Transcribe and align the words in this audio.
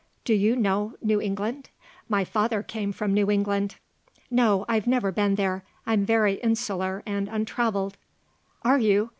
Do 0.25 0.33
you 0.33 0.55
know 0.55 0.95
New 1.03 1.21
England? 1.21 1.69
My 2.09 2.25
father 2.25 2.63
came 2.63 2.91
from 2.91 3.13
New 3.13 3.29
England." 3.29 3.75
"No; 4.31 4.65
I've 4.67 4.87
never 4.87 5.11
been 5.11 5.35
there. 5.35 5.63
I'm 5.85 6.07
very 6.07 6.39
insular 6.41 7.03
and 7.05 7.27
untravelled." 7.29 7.97
"Are 8.63 8.79
you? 8.79 9.09